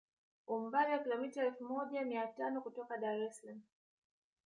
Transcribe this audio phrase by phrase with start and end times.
[0.47, 3.61] Umbali wa kilometa elfu moja mia tano kutoka Dar es Salaam